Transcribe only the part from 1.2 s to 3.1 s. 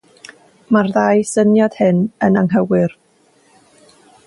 syniad hyn yn anghywir.